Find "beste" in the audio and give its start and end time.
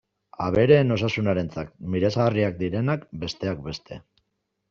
3.71-4.01